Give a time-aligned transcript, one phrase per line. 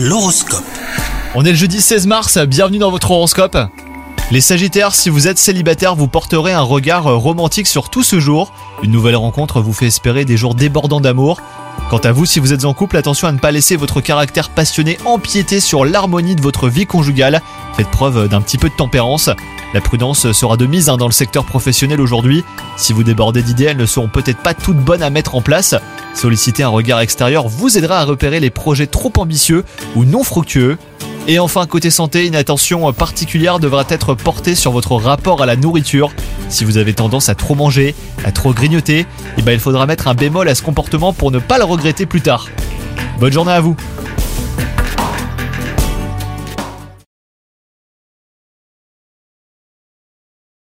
[0.00, 0.62] L'horoscope.
[1.34, 3.58] On est le jeudi 16 mars, bienvenue dans votre horoscope.
[4.30, 8.52] Les Sagittaires, si vous êtes célibataire, vous porterez un regard romantique sur tout ce jour.
[8.84, 11.40] Une nouvelle rencontre vous fait espérer des jours débordants d'amour.
[11.90, 14.50] Quant à vous, si vous êtes en couple, attention à ne pas laisser votre caractère
[14.50, 17.42] passionné empiéter sur l'harmonie de votre vie conjugale.
[17.76, 19.30] Faites preuve d'un petit peu de tempérance.
[19.74, 22.44] La prudence sera de mise hein, dans le secteur professionnel aujourd'hui.
[22.76, 25.74] Si vous débordez d'idées, elles ne seront peut-être pas toutes bonnes à mettre en place.
[26.14, 29.64] Solliciter un regard extérieur vous aidera à repérer les projets trop ambitieux
[29.94, 30.78] ou non fructueux.
[31.26, 35.56] Et enfin, côté santé, une attention particulière devra être portée sur votre rapport à la
[35.56, 36.10] nourriture.
[36.48, 40.08] Si vous avez tendance à trop manger, à trop grignoter, eh ben il faudra mettre
[40.08, 42.48] un bémol à ce comportement pour ne pas le regretter plus tard.
[43.20, 43.76] Bonne journée à vous